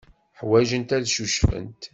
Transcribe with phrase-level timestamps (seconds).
[0.39, 1.83] Ḥwajent ad ccucfent.